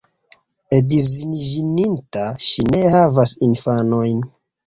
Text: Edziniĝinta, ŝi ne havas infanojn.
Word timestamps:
Edziniĝinta, 0.77 2.23
ŝi 2.47 2.65
ne 2.71 2.81
havas 2.97 3.35
infanojn. 3.49 4.27